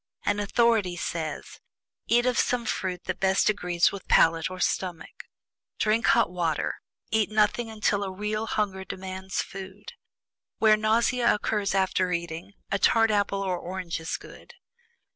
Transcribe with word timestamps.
An 0.25 0.39
authority 0.39 0.95
says: 0.95 1.59
"Eat 2.07 2.25
of 2.25 2.39
some 2.39 2.65
fruit 2.65 3.03
that 3.03 3.19
best 3.19 3.49
agrees 3.51 3.91
with 3.91 4.07
palate 4.07 4.49
or 4.49 4.59
stomach; 4.59 5.25
drink 5.77 6.07
hot 6.07 6.31
water; 6.31 6.81
eat 7.11 7.29
nothing 7.29 7.69
until 7.69 8.03
a 8.03 8.09
real 8.11 8.47
hunger 8.47 8.83
demands 8.83 9.43
food. 9.43 9.93
Where 10.57 10.75
nausea 10.75 11.31
occurs 11.31 11.75
after 11.75 12.11
eating, 12.11 12.53
a 12.71 12.79
tart 12.79 13.11
apple 13.11 13.43
or 13.43 13.59
orange 13.59 13.99
is 13.99 14.17
good." 14.17 14.55